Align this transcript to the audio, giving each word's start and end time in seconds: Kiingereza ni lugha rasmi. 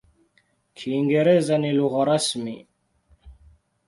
Kiingereza 0.75 1.55
ni 1.59 1.69
lugha 1.77 2.01
rasmi. 2.09 2.55